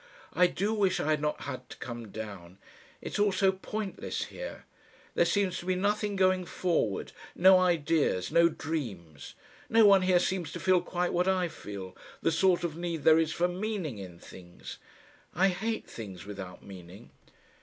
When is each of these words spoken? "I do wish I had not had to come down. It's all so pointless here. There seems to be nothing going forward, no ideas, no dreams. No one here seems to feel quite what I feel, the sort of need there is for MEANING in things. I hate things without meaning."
"I 0.33 0.47
do 0.47 0.73
wish 0.73 0.99
I 0.99 1.11
had 1.11 1.21
not 1.21 1.41
had 1.41 1.69
to 1.69 1.77
come 1.77 2.07
down. 2.09 2.57
It's 3.03 3.19
all 3.19 3.31
so 3.31 3.51
pointless 3.51 4.23
here. 4.23 4.65
There 5.13 5.25
seems 5.25 5.59
to 5.59 5.67
be 5.67 5.75
nothing 5.75 6.15
going 6.15 6.43
forward, 6.45 7.11
no 7.35 7.59
ideas, 7.59 8.31
no 8.31 8.49
dreams. 8.49 9.35
No 9.69 9.85
one 9.85 10.01
here 10.01 10.17
seems 10.17 10.51
to 10.53 10.59
feel 10.59 10.81
quite 10.81 11.13
what 11.13 11.27
I 11.27 11.47
feel, 11.47 11.95
the 12.19 12.31
sort 12.31 12.63
of 12.63 12.75
need 12.75 13.03
there 13.03 13.19
is 13.19 13.31
for 13.31 13.47
MEANING 13.47 13.99
in 13.99 14.17
things. 14.17 14.79
I 15.35 15.49
hate 15.49 15.85
things 15.87 16.25
without 16.25 16.63
meaning." 16.65 17.11